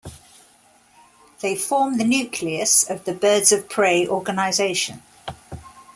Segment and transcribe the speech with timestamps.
[1.41, 5.03] They form the nucleus of the Birds of Prey organization.